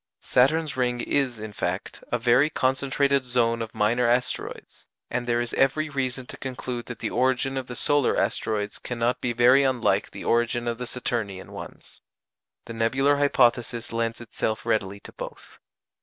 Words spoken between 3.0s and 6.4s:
zone of minor asteroids, and there is every reason to